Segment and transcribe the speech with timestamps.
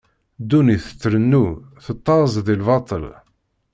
[0.41, 1.45] Ddunit trennu,
[1.85, 3.05] tettaẓ di lbaṭel.